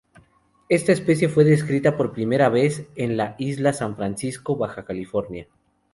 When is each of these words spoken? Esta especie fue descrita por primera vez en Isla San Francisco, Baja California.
Esta 0.67 0.93
especie 0.93 1.29
fue 1.29 1.43
descrita 1.43 1.95
por 1.95 2.11
primera 2.11 2.49
vez 2.49 2.87
en 2.95 3.19
Isla 3.37 3.71
San 3.71 3.95
Francisco, 3.95 4.55
Baja 4.55 4.83
California. 4.83 5.45